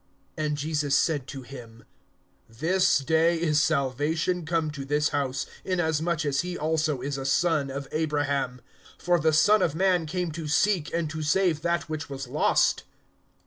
(9)And 0.35 0.55
Jesus 0.55 0.97
said 0.97 1.27
to 1.27 1.43
him: 1.43 1.83
This 2.49 2.97
day 2.97 3.39
is 3.39 3.61
salvation 3.61 4.47
come 4.47 4.71
to 4.71 4.83
this 4.83 5.09
house, 5.09 5.45
inasmuch 5.63 6.25
as 6.25 6.41
he 6.41 6.57
also 6.57 7.01
is 7.01 7.19
a 7.19 7.23
son 7.23 7.69
of 7.69 7.87
Abraham. 7.91 8.61
(10)For 8.97 9.21
the 9.21 9.31
Son 9.31 9.61
of 9.61 9.75
man 9.75 10.07
came 10.07 10.31
to 10.31 10.47
seek 10.47 10.91
and 10.91 11.07
to 11.11 11.21
save 11.21 11.61
that 11.61 11.87
which 11.87 12.09
was 12.09 12.27
lost. 12.27 12.81